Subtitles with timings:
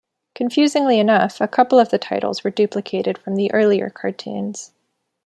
[0.33, 4.71] Confusingly enough, a couple of the titles were duplicated from the earlier cartoons.